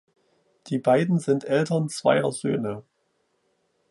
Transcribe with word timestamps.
Die 0.69 0.79
beiden 0.79 1.19
sind 1.19 1.43
Eltern 1.43 1.87
zweier 1.87 2.31
Söhne. 2.31 2.83